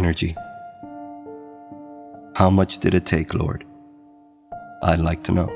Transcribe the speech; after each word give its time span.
energy. 0.00 0.34
How 2.34 2.48
much 2.48 2.78
did 2.78 2.94
it 2.94 3.04
take, 3.04 3.34
Lord? 3.34 3.66
I'd 4.82 4.98
like 5.08 5.22
to 5.24 5.32
know. 5.32 5.50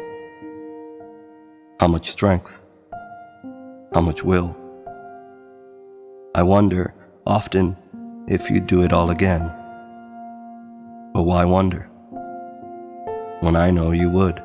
How 1.80 1.88
much 1.88 2.10
strength? 2.10 2.52
How 3.94 4.02
much 4.02 4.22
will? 4.22 4.54
I 6.34 6.42
wonder 6.42 6.92
often 7.26 7.74
if 8.28 8.50
you'd 8.50 8.66
do 8.66 8.82
it 8.82 8.92
all 8.92 9.10
again. 9.10 9.44
But 11.14 11.22
why 11.22 11.46
wonder? 11.46 11.88
When 13.40 13.56
I 13.56 13.70
know 13.70 13.92
you 13.92 14.10
would, 14.10 14.42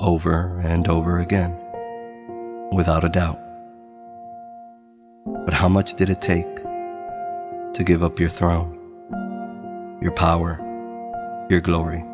over 0.00 0.58
and 0.72 0.88
over 0.88 1.18
again, 1.18 1.52
without 2.72 3.04
a 3.04 3.10
doubt. 3.10 3.40
But 5.44 5.52
how 5.52 5.68
much 5.68 5.94
did 5.94 6.08
it 6.08 6.22
take 6.22 6.69
to 7.74 7.84
give 7.84 8.02
up 8.02 8.18
your 8.18 8.28
throne, 8.28 8.76
your 10.02 10.12
power, 10.12 10.58
your 11.48 11.60
glory, 11.60 12.04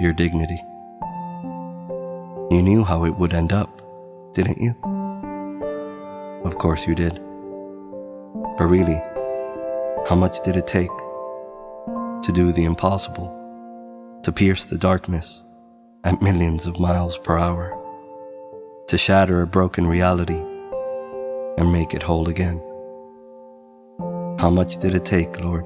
your 0.00 0.12
dignity? 0.12 0.62
You 2.50 2.62
knew 2.62 2.82
how 2.82 3.04
it 3.04 3.16
would 3.18 3.34
end 3.34 3.52
up, 3.52 3.82
didn't 4.32 4.60
you? 4.60 4.74
Of 6.44 6.56
course 6.56 6.86
you 6.86 6.94
did. 6.94 7.14
But 8.56 8.66
really, 8.66 9.00
how 10.08 10.14
much 10.14 10.40
did 10.42 10.56
it 10.56 10.66
take 10.66 10.88
to 12.22 12.32
do 12.32 12.52
the 12.52 12.64
impossible, 12.64 13.34
to 14.22 14.32
pierce 14.32 14.64
the 14.64 14.78
darkness 14.78 15.42
at 16.04 16.22
millions 16.22 16.66
of 16.66 16.80
miles 16.80 17.18
per 17.18 17.36
hour, 17.36 17.76
to 18.86 18.96
shatter 18.96 19.42
a 19.42 19.46
broken 19.46 19.86
reality 19.86 20.42
and 21.58 21.72
make 21.72 21.92
it 21.92 22.02
whole 22.02 22.28
again? 22.28 22.62
How 24.38 24.50
much 24.50 24.76
did 24.76 24.94
it 24.94 25.04
take, 25.04 25.40
Lord, 25.40 25.64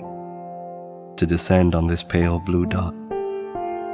to 1.18 1.26
descend 1.26 1.74
on 1.74 1.88
this 1.88 2.02
pale 2.02 2.38
blue 2.38 2.64
dot, 2.64 2.94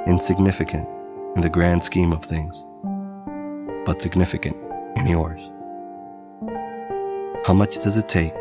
insignificant 0.06 0.88
in 1.34 1.42
the 1.42 1.50
grand 1.50 1.82
scheme 1.82 2.12
of 2.12 2.24
things, 2.24 2.64
but 3.84 4.00
significant 4.00 4.56
in 4.94 5.08
yours? 5.08 5.40
How 7.44 7.54
much 7.54 7.80
does 7.82 7.96
it 7.96 8.08
take 8.08 8.36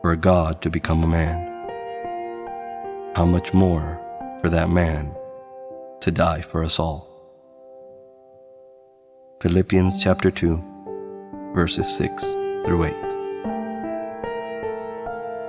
for 0.00 0.12
a 0.12 0.16
God 0.16 0.62
to 0.62 0.70
become 0.70 1.04
a 1.04 1.06
man? 1.06 1.46
How 3.14 3.26
much 3.26 3.52
more 3.52 4.00
for 4.40 4.48
that 4.48 4.70
man 4.70 5.14
to 6.00 6.10
die 6.10 6.40
for 6.40 6.64
us 6.64 6.78
all? 6.78 7.06
Philippians 9.42 10.02
chapter 10.02 10.30
2, 10.30 11.52
verses 11.54 11.86
6 11.98 12.22
through 12.64 12.84
8. 12.84 13.11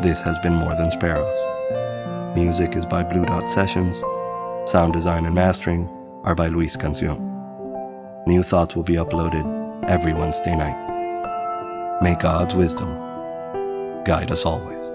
This 0.00 0.20
has 0.22 0.38
been 0.40 0.54
More 0.54 0.74
Than 0.74 0.90
Sparrows. 0.90 2.34
Music 2.34 2.74
is 2.74 2.86
by 2.86 3.04
Blue 3.04 3.24
Dot 3.24 3.48
Sessions. 3.48 4.00
Sound 4.68 4.92
design 4.92 5.26
and 5.26 5.34
mastering 5.34 5.88
are 6.24 6.34
by 6.34 6.48
Luis 6.48 6.76
Cancion. 6.76 7.20
New 8.26 8.42
thoughts 8.42 8.74
will 8.74 8.82
be 8.82 8.94
uploaded 8.94 9.44
every 9.88 10.12
Wednesday 10.12 10.56
night. 10.56 12.00
May 12.02 12.16
God's 12.16 12.54
wisdom 12.54 12.88
guide 14.04 14.32
us 14.32 14.44
always. 14.44 14.91